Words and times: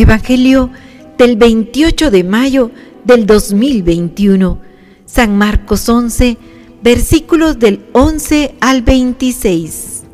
Evangelio 0.00 0.70
del 1.18 1.36
28 1.36 2.12
de 2.12 2.22
mayo 2.22 2.70
del 3.02 3.26
2021. 3.26 4.60
San 5.04 5.36
Marcos 5.36 5.88
11, 5.88 6.38
versículos 6.80 7.58
del 7.58 7.84
11 7.94 8.54
al 8.60 8.82
26. 8.82 10.04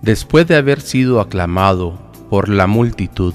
Después 0.00 0.46
de 0.46 0.56
haber 0.56 0.80
sido 0.80 1.20
aclamado 1.20 1.98
por 2.30 2.48
la 2.48 2.66
multitud, 2.66 3.34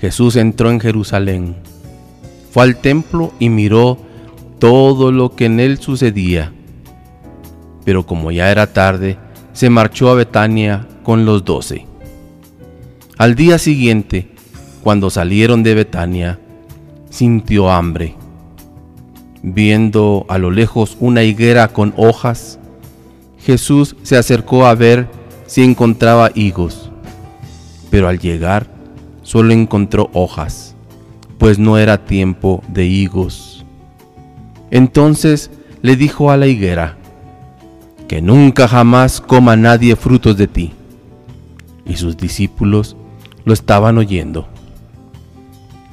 Jesús 0.00 0.34
entró 0.34 0.72
en 0.72 0.80
Jerusalén, 0.80 1.54
fue 2.50 2.64
al 2.64 2.80
templo 2.80 3.32
y 3.38 3.48
miró 3.48 3.96
todo 4.58 5.12
lo 5.12 5.36
que 5.36 5.44
en 5.44 5.60
él 5.60 5.78
sucedía 5.78 6.52
pero 7.84 8.06
como 8.06 8.30
ya 8.30 8.50
era 8.50 8.72
tarde, 8.72 9.18
se 9.52 9.70
marchó 9.70 10.10
a 10.10 10.14
Betania 10.14 10.86
con 11.02 11.24
los 11.24 11.44
doce. 11.44 11.86
Al 13.18 13.34
día 13.34 13.58
siguiente, 13.58 14.28
cuando 14.82 15.10
salieron 15.10 15.62
de 15.62 15.74
Betania, 15.74 16.38
sintió 17.10 17.70
hambre. 17.70 18.14
Viendo 19.42 20.26
a 20.28 20.38
lo 20.38 20.50
lejos 20.50 20.96
una 21.00 21.22
higuera 21.22 21.68
con 21.68 21.92
hojas, 21.96 22.58
Jesús 23.38 23.96
se 24.02 24.16
acercó 24.16 24.66
a 24.66 24.74
ver 24.74 25.08
si 25.46 25.62
encontraba 25.62 26.30
higos, 26.34 26.90
pero 27.90 28.08
al 28.08 28.18
llegar 28.18 28.66
solo 29.22 29.52
encontró 29.52 30.10
hojas, 30.12 30.74
pues 31.38 31.58
no 31.58 31.78
era 31.78 32.04
tiempo 32.04 32.62
de 32.68 32.86
higos. 32.86 33.64
Entonces 34.70 35.50
le 35.82 35.96
dijo 35.96 36.30
a 36.30 36.36
la 36.36 36.46
higuera, 36.46 36.96
que 38.10 38.20
nunca 38.20 38.66
jamás 38.66 39.20
coma 39.20 39.54
nadie 39.54 39.94
frutos 39.94 40.36
de 40.36 40.48
ti. 40.48 40.72
Y 41.86 41.94
sus 41.94 42.16
discípulos 42.16 42.96
lo 43.44 43.52
estaban 43.52 43.98
oyendo. 43.98 44.48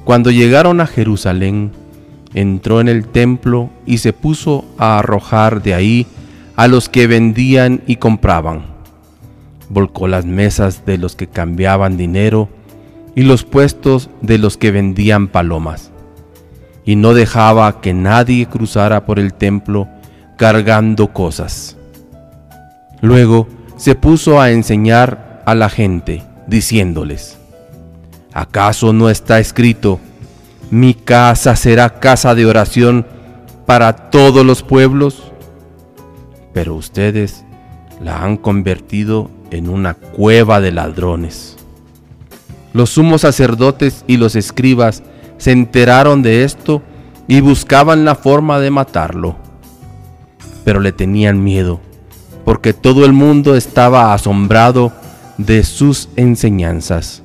Cuando 0.02 0.32
llegaron 0.32 0.80
a 0.80 0.88
Jerusalén, 0.88 1.70
entró 2.34 2.80
en 2.80 2.88
el 2.88 3.06
templo 3.06 3.70
y 3.86 3.98
se 3.98 4.12
puso 4.12 4.64
a 4.78 4.98
arrojar 4.98 5.62
de 5.62 5.74
ahí 5.74 6.08
a 6.56 6.66
los 6.66 6.88
que 6.88 7.06
vendían 7.06 7.82
y 7.86 7.94
compraban. 7.98 8.62
Volcó 9.68 10.08
las 10.08 10.26
mesas 10.26 10.84
de 10.84 10.98
los 10.98 11.14
que 11.14 11.28
cambiaban 11.28 11.96
dinero 11.96 12.48
y 13.14 13.22
los 13.22 13.44
puestos 13.44 14.10
de 14.22 14.38
los 14.38 14.56
que 14.56 14.72
vendían 14.72 15.28
palomas. 15.28 15.92
Y 16.84 16.96
no 16.96 17.14
dejaba 17.14 17.80
que 17.80 17.94
nadie 17.94 18.46
cruzara 18.46 19.06
por 19.06 19.20
el 19.20 19.34
templo 19.34 19.86
cargando 20.36 21.12
cosas. 21.12 21.77
Luego 23.00 23.46
se 23.76 23.94
puso 23.94 24.40
a 24.40 24.50
enseñar 24.50 25.42
a 25.46 25.54
la 25.54 25.68
gente, 25.68 26.24
diciéndoles, 26.46 27.38
¿acaso 28.32 28.92
no 28.92 29.08
está 29.08 29.38
escrito, 29.38 30.00
mi 30.70 30.94
casa 30.94 31.54
será 31.56 32.00
casa 32.00 32.34
de 32.34 32.44
oración 32.44 33.06
para 33.66 34.10
todos 34.10 34.44
los 34.44 34.62
pueblos? 34.62 35.32
Pero 36.52 36.74
ustedes 36.74 37.44
la 38.02 38.24
han 38.24 38.36
convertido 38.36 39.30
en 39.50 39.68
una 39.68 39.94
cueva 39.94 40.60
de 40.60 40.72
ladrones. 40.72 41.56
Los 42.72 42.90
sumos 42.90 43.22
sacerdotes 43.22 44.04
y 44.06 44.16
los 44.16 44.34
escribas 44.34 45.02
se 45.38 45.52
enteraron 45.52 46.22
de 46.22 46.44
esto 46.44 46.82
y 47.28 47.40
buscaban 47.40 48.04
la 48.04 48.16
forma 48.16 48.58
de 48.58 48.70
matarlo, 48.70 49.36
pero 50.64 50.80
le 50.80 50.92
tenían 50.92 51.42
miedo 51.42 51.80
porque 52.48 52.72
todo 52.72 53.04
el 53.04 53.12
mundo 53.12 53.56
estaba 53.56 54.14
asombrado 54.14 54.90
de 55.36 55.62
sus 55.64 56.08
enseñanzas. 56.16 57.22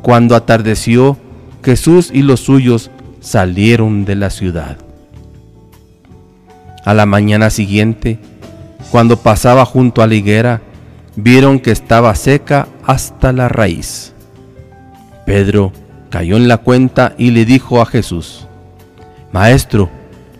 Cuando 0.00 0.34
atardeció, 0.34 1.18
Jesús 1.62 2.08
y 2.10 2.22
los 2.22 2.40
suyos 2.40 2.90
salieron 3.20 4.06
de 4.06 4.14
la 4.14 4.30
ciudad. 4.30 4.78
A 6.86 6.94
la 6.94 7.04
mañana 7.04 7.50
siguiente, 7.50 8.18
cuando 8.90 9.18
pasaba 9.18 9.66
junto 9.66 10.00
a 10.00 10.06
la 10.06 10.14
higuera, 10.14 10.62
vieron 11.14 11.60
que 11.60 11.70
estaba 11.70 12.14
seca 12.14 12.68
hasta 12.86 13.30
la 13.34 13.50
raíz. 13.50 14.14
Pedro 15.26 15.70
cayó 16.08 16.38
en 16.38 16.48
la 16.48 16.56
cuenta 16.56 17.12
y 17.18 17.30
le 17.30 17.44
dijo 17.44 17.82
a 17.82 17.84
Jesús, 17.84 18.46
Maestro, 19.32 19.90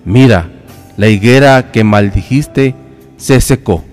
mira, 0.07 0.49
la 0.97 1.09
higuera 1.09 1.71
que 1.71 1.85
maldijiste 1.85 2.77
se 3.23 3.41
secó. 3.41 3.85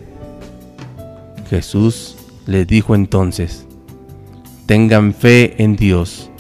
Jesús 1.51 2.15
les 2.47 2.65
dijo 2.65 2.95
entonces, 2.95 3.67
tengan 4.65 5.13
fe 5.13 5.61
en 5.61 5.75
Dios. 5.75 6.31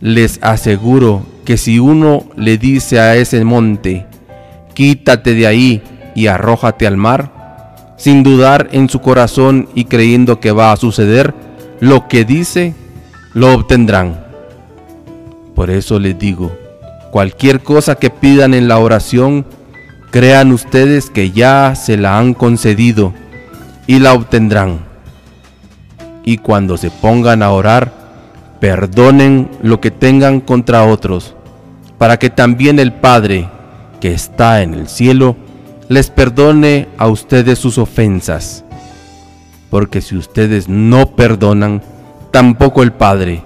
Les 0.00 0.38
aseguro 0.42 1.26
que 1.44 1.58
si 1.58 1.78
uno 1.78 2.24
le 2.36 2.56
dice 2.56 3.00
a 3.00 3.16
ese 3.16 3.44
monte, 3.44 4.06
quítate 4.72 5.34
de 5.34 5.46
ahí 5.46 5.82
y 6.14 6.28
arrójate 6.28 6.86
al 6.86 6.96
mar, 6.96 7.94
sin 7.98 8.22
dudar 8.22 8.70
en 8.72 8.88
su 8.88 9.02
corazón 9.02 9.68
y 9.74 9.84
creyendo 9.84 10.40
que 10.40 10.52
va 10.52 10.72
a 10.72 10.78
suceder, 10.78 11.34
lo 11.80 12.08
que 12.08 12.24
dice, 12.24 12.74
lo 13.34 13.52
obtendrán. 13.52 14.24
Por 15.54 15.68
eso 15.68 15.98
les 15.98 16.18
digo, 16.18 16.50
cualquier 17.10 17.60
cosa 17.60 17.96
que 17.96 18.08
pidan 18.08 18.54
en 18.54 18.68
la 18.68 18.78
oración, 18.78 19.44
crean 20.10 20.52
ustedes 20.52 21.08
que 21.10 21.30
ya 21.30 21.74
se 21.74 21.96
la 21.96 22.18
han 22.18 22.34
concedido 22.34 23.14
y 23.86 23.98
la 24.00 24.12
obtendrán. 24.12 24.80
Y 26.24 26.38
cuando 26.38 26.76
se 26.76 26.90
pongan 26.90 27.42
a 27.42 27.50
orar, 27.50 27.92
perdonen 28.60 29.48
lo 29.62 29.80
que 29.80 29.90
tengan 29.90 30.40
contra 30.40 30.84
otros, 30.84 31.34
para 31.98 32.18
que 32.18 32.30
también 32.30 32.78
el 32.78 32.92
Padre, 32.92 33.48
que 34.00 34.12
está 34.12 34.62
en 34.62 34.74
el 34.74 34.88
cielo, 34.88 35.36
les 35.88 36.10
perdone 36.10 36.88
a 36.98 37.08
ustedes 37.08 37.58
sus 37.58 37.78
ofensas. 37.78 38.64
Porque 39.70 40.00
si 40.00 40.16
ustedes 40.16 40.68
no 40.68 41.16
perdonan, 41.16 41.82
tampoco 42.30 42.82
el 42.82 42.92
Padre, 42.92 43.42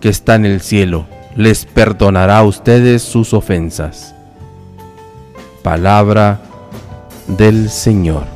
que 0.00 0.08
está 0.08 0.34
en 0.34 0.44
el 0.44 0.60
cielo, 0.60 1.06
les 1.36 1.66
perdonará 1.66 2.38
a 2.38 2.44
ustedes 2.44 3.02
sus 3.02 3.34
ofensas. 3.34 4.14
Palabra 5.64 6.42
del 7.26 7.70
Señor. 7.70 8.26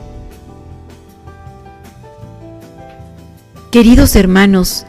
Queridos 3.70 4.16
hermanos, 4.16 4.86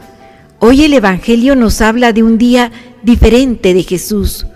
hoy 0.58 0.84
el 0.84 0.94
Evangelio 0.94 1.54
nos 1.54 1.82
habla 1.82 2.14
de 2.14 2.22
un 2.22 2.38
día 2.38 2.72
diferente 3.02 3.74
de 3.74 3.82
Jesús, 3.82 4.46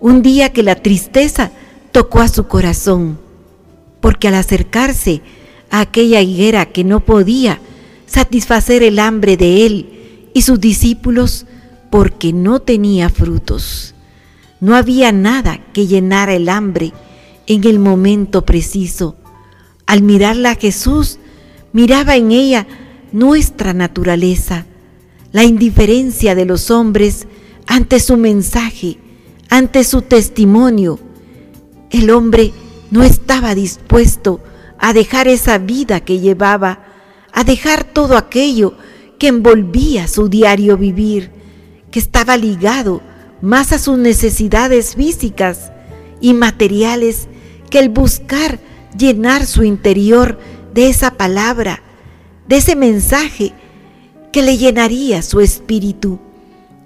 un 0.00 0.20
día 0.20 0.52
que 0.52 0.64
la 0.64 0.74
tristeza 0.74 1.52
tocó 1.92 2.18
a 2.18 2.26
su 2.26 2.48
corazón, 2.48 3.20
porque 4.00 4.26
al 4.26 4.34
acercarse 4.34 5.22
a 5.70 5.78
aquella 5.78 6.20
higuera 6.20 6.66
que 6.66 6.82
no 6.82 7.04
podía 7.04 7.60
satisfacer 8.06 8.82
el 8.82 8.98
hambre 8.98 9.36
de 9.36 9.64
él 9.64 10.30
y 10.34 10.42
sus 10.42 10.58
discípulos, 10.58 11.46
porque 11.88 12.32
no 12.32 12.58
tenía 12.58 13.08
frutos, 13.10 13.94
no 14.58 14.74
había 14.74 15.12
nada 15.12 15.60
que 15.72 15.86
llenara 15.86 16.34
el 16.34 16.48
hambre 16.48 16.92
en 17.48 17.64
el 17.64 17.78
momento 17.78 18.44
preciso. 18.44 19.16
Al 19.86 20.02
mirarla 20.02 20.52
a 20.52 20.54
Jesús, 20.54 21.18
miraba 21.72 22.14
en 22.14 22.30
ella 22.30 22.66
nuestra 23.10 23.72
naturaleza, 23.72 24.66
la 25.32 25.44
indiferencia 25.44 26.34
de 26.34 26.44
los 26.44 26.70
hombres 26.70 27.26
ante 27.66 28.00
su 28.00 28.18
mensaje, 28.18 28.98
ante 29.48 29.82
su 29.84 30.02
testimonio. 30.02 31.00
El 31.90 32.10
hombre 32.10 32.52
no 32.90 33.02
estaba 33.02 33.54
dispuesto 33.54 34.40
a 34.78 34.92
dejar 34.92 35.26
esa 35.26 35.56
vida 35.56 36.00
que 36.00 36.20
llevaba, 36.20 36.84
a 37.32 37.44
dejar 37.44 37.84
todo 37.84 38.18
aquello 38.18 38.74
que 39.18 39.28
envolvía 39.28 40.06
su 40.06 40.28
diario 40.28 40.76
vivir, 40.76 41.30
que 41.90 41.98
estaba 41.98 42.36
ligado 42.36 43.00
más 43.40 43.72
a 43.72 43.78
sus 43.78 43.96
necesidades 43.96 44.94
físicas 44.96 45.72
y 46.20 46.34
materiales 46.34 47.26
que 47.70 47.78
el 47.78 47.88
buscar 47.88 48.58
llenar 48.96 49.46
su 49.46 49.64
interior 49.64 50.38
de 50.74 50.88
esa 50.88 51.12
palabra, 51.12 51.82
de 52.46 52.56
ese 52.56 52.76
mensaje 52.76 53.52
que 54.32 54.42
le 54.42 54.56
llenaría 54.56 55.22
su 55.22 55.40
espíritu, 55.40 56.18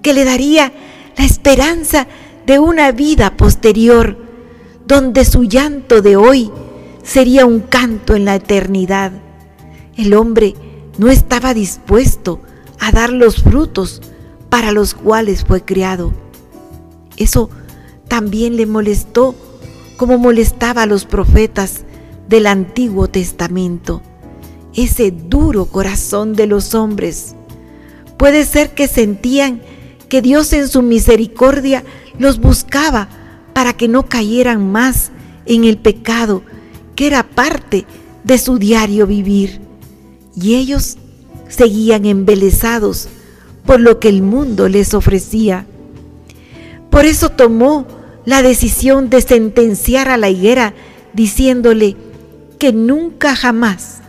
que 0.03 0.13
le 0.13 0.25
daría 0.25 0.73
la 1.17 1.25
esperanza 1.25 2.07
de 2.47 2.59
una 2.59 2.93
vida 2.93 3.37
posterior, 3.37 4.17
donde 4.87 5.25
su 5.25 5.45
llanto 5.45 6.03
de 6.03 6.17
hoy 6.17 6.51
sería 7.03 7.47
un 7.47 7.61
canto 7.61 8.15
en 8.15 8.25
la 8.25 8.37
eternidad. 8.37 9.13
El 9.97 10.15
hombre 10.15 10.55
no 10.99 11.09
estaba 11.09 11.55
dispuesto 11.55 12.41
a 12.79 12.93
dar 12.93 13.11
los 13.11 13.43
frutos 13.43 14.03
para 14.49 14.73
los 14.73 14.95
cuales 14.95 15.45
fue 15.45 15.65
criado. 15.65 16.13
Eso 17.17 17.51
también 18.09 18.57
le 18.57 18.67
molestó 18.67 19.35
como 20.03 20.19
molestaba 20.19 20.83
a 20.83 20.87
los 20.87 21.05
profetas 21.05 21.83
del 22.29 22.49
Antiguo 22.49 23.07
Testamento, 23.07 24.03
ese 24.75 25.13
duro 25.13 25.67
corazón 25.67 26.35
de 26.35 26.49
los 26.49 26.75
hombres. 26.75 27.37
Puede 28.17 28.45
ser 28.45 28.75
que 28.75 28.89
sentían 28.89 29.63
que 30.09 30.21
Dios 30.21 30.53
en 30.55 30.67
su 30.67 30.83
misericordia 30.83 31.85
los 32.19 32.41
buscaba 32.41 33.07
para 33.53 33.75
que 33.75 33.87
no 33.87 34.07
cayeran 34.09 34.73
más 34.73 35.13
en 35.47 35.63
el 35.63 35.79
pecado 35.79 36.43
que 36.97 37.07
era 37.07 37.23
parte 37.23 37.87
de 38.25 38.39
su 38.39 38.59
diario 38.59 39.07
vivir. 39.07 39.61
Y 40.35 40.57
ellos 40.57 40.97
seguían 41.47 42.07
embelesados 42.07 43.07
por 43.65 43.79
lo 43.79 44.01
que 44.01 44.09
el 44.09 44.23
mundo 44.23 44.69
les 44.69 44.95
ofrecía. 44.95 45.65
Por 46.91 47.05
eso 47.05 47.29
tomó 47.29 48.02
la 48.25 48.43
decisión 48.43 49.11
de 49.11 49.21
sentenciar 49.21 50.09
a 50.09 50.17
la 50.17 50.31
higuera 50.31 50.75
diciéndole 51.13 51.97
que 52.59 52.73
nunca 52.73 53.35
jamás 53.35 54.01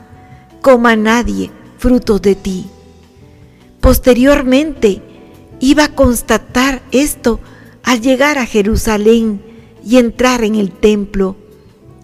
coma 0.61 0.95
nadie 0.95 1.51
frutos 1.77 2.21
de 2.21 2.35
ti. 2.35 2.65
Posteriormente 3.81 5.01
iba 5.59 5.85
a 5.85 5.95
constatar 5.95 6.81
esto 6.91 7.39
al 7.83 8.01
llegar 8.01 8.37
a 8.37 8.45
Jerusalén 8.45 9.41
y 9.85 9.97
entrar 9.97 10.43
en 10.43 10.55
el 10.55 10.71
templo, 10.71 11.35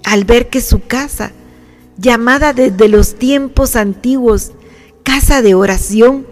al 0.04 0.26
ver 0.26 0.50
que 0.50 0.62
su 0.62 0.82
casa, 0.82 1.32
llamada 1.98 2.54
desde 2.54 2.90
los 2.90 3.16
tiempos 3.16 3.76
antiguos 3.76 4.52
casa 5.04 5.42
de 5.42 5.56
oración, 5.56 6.28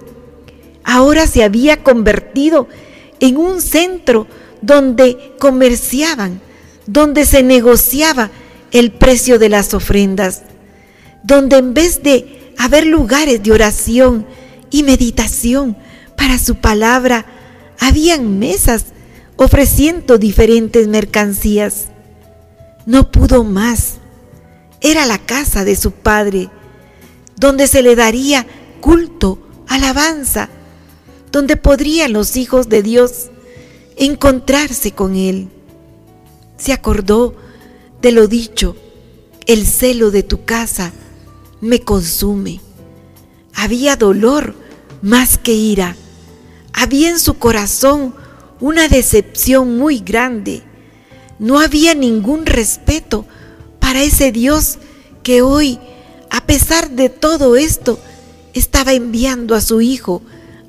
ahora 0.83 1.27
se 1.27 1.43
había 1.43 1.83
convertido 1.83 2.67
en 3.19 3.37
un 3.37 3.61
centro 3.61 4.27
donde 4.61 5.35
comerciaban, 5.39 6.41
donde 6.85 7.25
se 7.25 7.43
negociaba 7.43 8.31
el 8.71 8.91
precio 8.91 9.39
de 9.39 9.49
las 9.49 9.73
ofrendas, 9.73 10.43
donde 11.23 11.57
en 11.57 11.73
vez 11.73 12.03
de 12.03 12.53
haber 12.57 12.85
lugares 12.85 13.43
de 13.43 13.51
oración 13.51 14.25
y 14.69 14.83
meditación 14.83 15.77
para 16.15 16.39
su 16.39 16.55
palabra, 16.55 17.25
habían 17.79 18.39
mesas 18.39 18.85
ofreciendo 19.35 20.17
diferentes 20.17 20.87
mercancías. 20.87 21.87
No 22.85 23.11
pudo 23.11 23.43
más. 23.43 23.95
Era 24.81 25.05
la 25.05 25.19
casa 25.19 25.63
de 25.63 25.75
su 25.75 25.91
padre, 25.91 26.49
donde 27.35 27.67
se 27.67 27.81
le 27.81 27.95
daría 27.95 28.45
culto, 28.81 29.39
alabanza, 29.67 30.49
donde 31.31 31.57
podrían 31.57 32.13
los 32.13 32.35
hijos 32.35 32.69
de 32.69 32.81
Dios 32.83 33.29
encontrarse 33.97 34.91
con 34.91 35.15
Él. 35.15 35.49
Se 36.57 36.73
acordó 36.73 37.35
de 38.01 38.11
lo 38.11 38.27
dicho, 38.27 38.75
el 39.45 39.65
celo 39.65 40.11
de 40.11 40.23
tu 40.23 40.45
casa 40.45 40.91
me 41.61 41.81
consume. 41.81 42.61
Había 43.53 43.95
dolor 43.95 44.55
más 45.01 45.37
que 45.37 45.53
ira. 45.53 45.95
Había 46.73 47.09
en 47.09 47.19
su 47.19 47.35
corazón 47.35 48.13
una 48.59 48.87
decepción 48.87 49.77
muy 49.77 49.99
grande. 49.99 50.63
No 51.39 51.59
había 51.59 51.95
ningún 51.95 52.45
respeto 52.45 53.25
para 53.79 54.03
ese 54.03 54.31
Dios 54.31 54.77
que 55.23 55.41
hoy, 55.41 55.79
a 56.29 56.45
pesar 56.45 56.91
de 56.91 57.09
todo 57.09 57.55
esto, 57.55 57.99
estaba 58.53 58.93
enviando 58.93 59.55
a 59.55 59.61
su 59.61 59.81
Hijo 59.81 60.21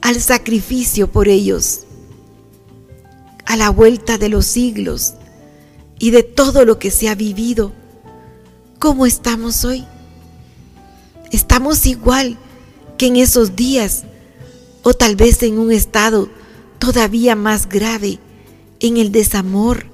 al 0.03 0.21
sacrificio 0.21 1.11
por 1.11 1.29
ellos. 1.29 1.88
A 3.49 3.57
la 3.57 3.71
vuelta 3.71 4.19
de 4.19 4.29
los 4.29 4.45
siglos 4.45 5.15
y 5.99 6.11
de 6.11 6.23
todo 6.23 6.67
lo 6.67 6.79
que 6.79 6.91
se 6.91 7.09
ha 7.09 7.15
vivido, 7.15 7.73
¿cómo 8.79 9.07
estamos 9.07 9.65
hoy? 9.65 9.87
Estamos 11.33 11.87
igual 11.87 12.37
que 12.99 13.07
en 13.07 13.17
esos 13.17 13.57
días 13.57 14.05
o 14.83 14.93
tal 14.93 15.17
vez 15.17 15.43
en 15.43 15.59
un 15.59 15.73
estado 15.73 16.29
todavía 16.79 17.37
más 17.37 17.71
grave 17.71 18.19
en 18.81 18.99
el 18.99 19.13
desamor, 19.13 19.87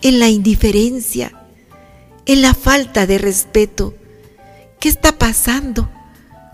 en 0.00 0.18
la 0.18 0.30
indiferencia, 0.30 1.46
en 2.24 2.40
la 2.40 2.54
falta 2.54 3.06
de 3.06 3.18
respeto. 3.18 3.92
¿Qué 4.80 4.88
está 4.88 5.18
pasando 5.18 5.90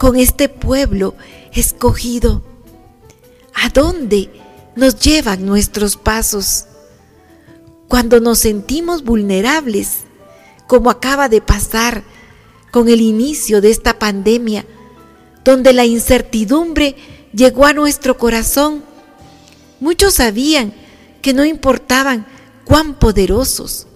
con 0.01 0.17
este 0.17 0.49
pueblo 0.49 1.15
escogido? 1.53 2.43
¿A 3.55 3.69
dónde 3.69 4.29
nos 4.77 4.99
llevan 4.99 5.47
nuestros 5.47 5.97
pasos? 5.97 6.67
Cuando 7.89 8.21
nos 8.21 8.39
sentimos 8.39 9.05
vulnerables, 9.05 10.05
como 10.67 10.91
acaba 10.91 11.29
de 11.29 11.41
pasar 11.41 12.03
con 12.71 12.89
el 12.89 13.01
inicio 13.01 13.61
de 13.61 13.71
esta 13.71 13.99
pandemia, 13.99 14.65
donde 15.45 15.73
la 15.73 15.85
incertidumbre 15.85 16.97
llegó 17.33 17.67
a 17.67 17.73
nuestro 17.73 18.17
corazón 18.17 18.83
Muchos 19.85 20.15
sabían 20.15 20.73
que 21.21 21.35
no 21.35 21.45
importaban 21.45 22.27
cuán 22.65 22.95
poderosos, 22.95 23.87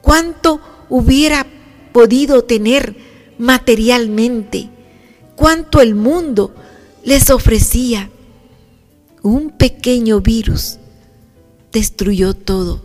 cuánto 0.00 0.58
hubiera 0.88 1.46
podido 1.92 2.44
tener 2.44 2.96
materialmente, 3.36 4.70
cuánto 5.36 5.82
el 5.82 5.94
mundo 5.94 6.54
les 7.04 7.28
ofrecía. 7.28 8.10
Un 9.22 9.50
pequeño 9.50 10.20
virus 10.20 10.78
destruyó 11.72 12.34
todo, 12.34 12.82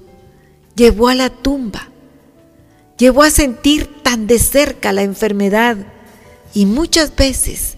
llevó 0.76 1.08
a 1.08 1.16
la 1.16 1.30
tumba, 1.30 1.90
llevó 2.98 3.24
a 3.24 3.30
sentir 3.30 3.88
tan 4.02 4.28
de 4.28 4.40
cerca 4.40 4.92
la 4.94 5.04
enfermedad 5.04 5.78
y 6.54 6.66
muchas 6.66 7.16
veces 7.16 7.76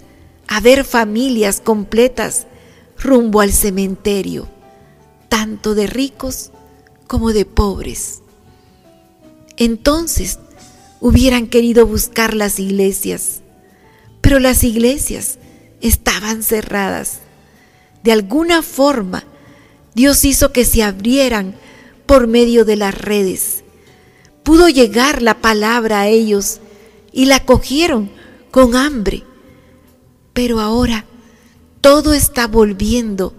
a 0.48 0.60
ver 0.60 0.84
familias 0.84 1.62
completas 1.62 2.48
rumbo 2.98 3.42
al 3.42 3.52
cementerio 3.52 4.48
tanto 5.36 5.76
de 5.76 5.86
ricos 5.86 6.52
como 7.08 7.34
de 7.34 7.46
pobres. 7.46 8.22
Entonces 9.58 10.40
hubieran 11.02 11.48
querido 11.48 11.86
buscar 11.86 12.34
las 12.34 12.58
iglesias, 12.58 13.42
pero 14.22 14.40
las 14.40 14.64
iglesias 14.64 15.38
estaban 15.82 16.42
cerradas. 16.42 17.20
De 18.06 18.12
alguna 18.12 18.62
forma, 18.62 19.24
Dios 19.96 20.26
hizo 20.26 20.52
que 20.52 20.64
se 20.64 20.84
abrieran 20.84 21.56
por 22.06 22.28
medio 22.28 22.64
de 22.64 22.76
las 22.76 22.96
redes. 22.96 23.64
Pudo 24.44 24.70
llegar 24.70 25.24
la 25.24 25.42
palabra 25.42 26.02
a 26.02 26.08
ellos 26.08 26.60
y 27.12 27.26
la 27.26 27.44
cogieron 27.44 28.12
con 28.52 28.76
hambre. 28.76 29.24
Pero 30.34 30.60
ahora 30.60 31.06
todo 31.82 32.14
está 32.14 32.46
volviendo 32.46 33.34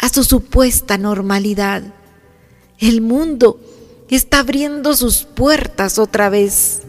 a 0.00 0.08
su 0.08 0.24
supuesta 0.24 0.98
normalidad. 0.98 1.84
El 2.80 3.02
mundo 3.02 3.60
está 4.08 4.40
abriendo 4.40 4.96
sus 4.96 5.18
puertas 5.22 6.00
otra 6.00 6.30
vez. 6.30 6.82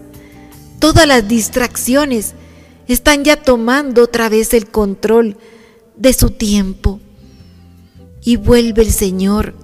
Todas 0.80 1.06
las 1.06 1.28
distracciones 1.28 2.34
están 2.88 3.24
ya 3.24 3.36
tomando 3.44 4.02
otra 4.02 4.28
vez 4.28 4.56
el 4.56 4.72
control 4.72 5.38
de 5.96 6.14
su 6.14 6.32
tiempo. 6.32 7.00
Y 8.24 8.36
vuelve 8.36 8.84
el 8.84 8.92
Señor 8.92 9.56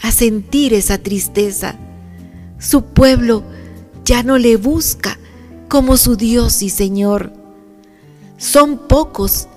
a 0.00 0.10
sentir 0.12 0.74
esa 0.74 0.98
tristeza. 0.98 1.76
Su 2.58 2.84
pueblo 2.84 3.42
ya 4.04 4.22
no 4.22 4.38
le 4.38 4.56
busca 4.56 5.18
como 5.68 5.96
su 5.96 6.16
Dios 6.16 6.62
y 6.62 6.70
Señor. 6.70 7.32
Son 8.38 8.78
pocos 8.78 9.48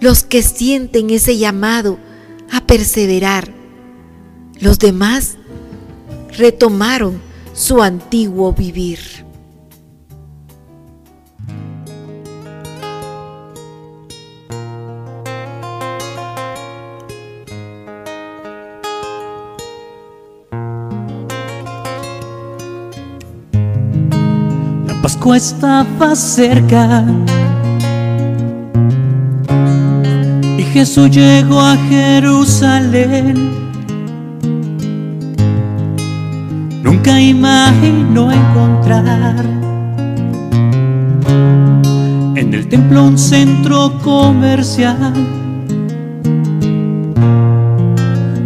los 0.00 0.22
que 0.22 0.42
sienten 0.42 1.10
ese 1.10 1.38
llamado 1.38 1.98
a 2.52 2.66
perseverar. 2.66 3.52
Los 4.60 4.78
demás 4.78 5.36
retomaron 6.36 7.20
su 7.54 7.82
antiguo 7.82 8.52
vivir. 8.52 9.27
Pascua 25.02 25.36
estaba 25.36 26.14
cerca 26.14 27.04
Jesús 30.78 31.10
llegó 31.10 31.60
a 31.60 31.76
Jerusalén. 31.88 33.34
Nunca 36.84 37.20
imaginó 37.20 38.30
encontrar 38.30 39.44
en 42.36 42.54
el 42.54 42.68
templo 42.68 43.04
un 43.04 43.18
centro 43.18 43.98
comercial. 44.04 45.14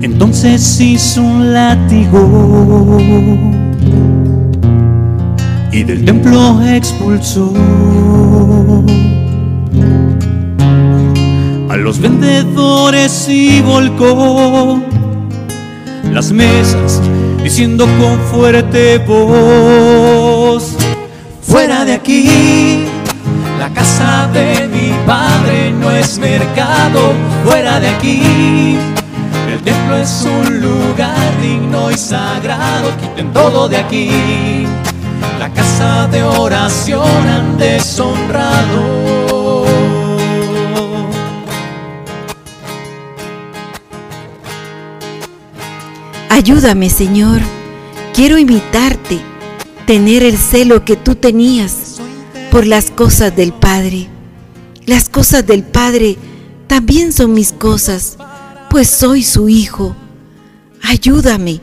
Entonces 0.01 0.81
hizo 0.81 1.23
un 1.23 1.53
látigo 1.53 3.62
y 5.83 5.85
del 5.85 6.05
templo 6.05 6.63
expulsó 6.63 7.53
a 11.69 11.77
los 11.77 11.99
vendedores 11.99 13.29
y 13.29 13.61
volcó 13.63 14.81
las 16.13 16.31
mesas 16.31 17.01
diciendo 17.43 17.87
con 17.99 18.21
fuerte 18.31 18.99
voz, 18.99 20.77
fuera 21.43 21.85
de 21.85 21.95
aquí, 21.95 22.85
la 23.59 23.69
casa 23.75 24.29
de 24.33 24.69
mi 24.69 24.93
padre 25.05 25.73
no 25.73 25.91
es 25.91 26.19
mercado, 26.19 27.13
fuera 27.45 27.81
de 27.81 27.89
aquí. 27.89 28.77
El 29.53 29.61
templo 29.63 29.97
es 29.97 30.27
un 30.27 30.61
lugar 30.61 31.41
digno 31.43 31.91
y 31.91 31.95
sagrado, 31.95 32.91
quiten 33.01 33.33
todo 33.33 33.69
de 33.69 33.79
aquí. 33.79 34.11
La 35.39 35.53
casa 35.53 36.07
de 36.09 36.23
oración 36.23 37.27
han 37.27 37.59
deshonrado. 37.59 39.13
Ayúdame, 46.29 46.89
Señor. 46.89 47.41
Quiero 48.15 48.39
imitarte, 48.39 49.21
tener 49.87 50.23
el 50.23 50.39
celo 50.39 50.85
que 50.85 50.97
tú 50.97 51.15
tenías 51.15 52.01
por 52.51 52.67
las 52.67 52.91
cosas 52.91 53.37
del 53.37 53.53
Padre. 53.53 54.09
Las 54.87 55.09
cosas 55.09 55.47
del 55.47 55.63
Padre 55.63 56.17
también 56.67 57.13
son 57.13 57.35
mis 57.35 57.53
cosas, 57.53 58.17
pues 58.71 58.89
soy 58.89 59.23
su 59.23 59.49
Hijo. 59.49 59.95
Ayúdame 60.83 61.61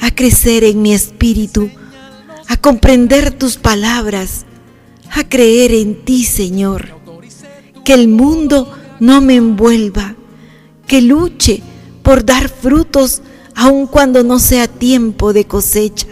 a 0.00 0.12
crecer 0.12 0.64
en 0.64 0.82
mi 0.82 0.94
espíritu, 0.94 1.70
a 2.52 2.58
comprender 2.58 3.32
tus 3.32 3.56
palabras, 3.56 4.44
a 5.10 5.26
creer 5.26 5.72
en 5.72 6.04
ti, 6.04 6.22
Señor. 6.22 6.90
Que 7.82 7.94
el 7.94 8.08
mundo 8.08 8.70
no 9.00 9.22
me 9.22 9.36
envuelva, 9.36 10.16
que 10.86 11.00
luche 11.00 11.62
por 12.02 12.26
dar 12.26 12.50
frutos 12.50 13.22
aun 13.54 13.86
cuando 13.86 14.22
no 14.22 14.38
sea 14.38 14.68
tiempo 14.68 15.32
de 15.32 15.46
cosecha. 15.46 16.08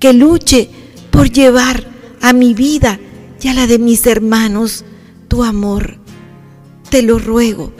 Que 0.00 0.12
luche 0.12 0.68
por 1.12 1.30
llevar 1.30 1.86
a 2.20 2.32
mi 2.32 2.52
vida 2.52 2.98
y 3.40 3.46
a 3.46 3.54
la 3.54 3.68
de 3.68 3.78
mis 3.78 4.04
hermanos 4.08 4.84
tu 5.28 5.44
amor. 5.44 5.98
Te 6.90 7.00
lo 7.02 7.20
ruego 7.20 7.72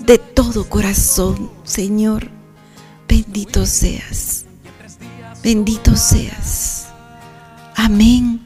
de 0.00 0.18
todo 0.18 0.68
corazón, 0.68 1.50
Señor. 1.64 2.28
Bendito 3.08 3.64
seas. 3.64 4.45
Bendito 5.46 5.94
seas. 5.94 6.88
Amén 7.76 8.40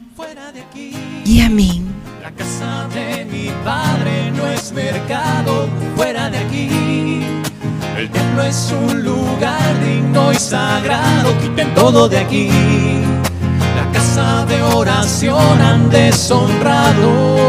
y 1.24 1.40
amén. 1.40 1.86
La 2.20 2.30
casa 2.30 2.88
de 2.92 3.24
mi 3.24 3.48
padre 3.64 4.30
no 4.32 4.46
es 4.46 4.70
mercado 4.70 5.66
fuera 5.96 6.28
de 6.28 6.36
aquí. 6.36 6.68
El 7.96 8.10
templo 8.10 8.42
es 8.42 8.74
un 8.86 9.02
lugar 9.02 9.82
digno 9.82 10.30
y 10.30 10.34
sagrado, 10.34 11.38
quiten 11.40 11.74
todo 11.74 12.06
de 12.06 12.18
aquí. 12.18 12.50
La 13.76 13.90
casa 13.94 14.44
de 14.44 14.60
oración 14.60 15.58
han 15.62 15.88
deshonrado. 15.88 17.39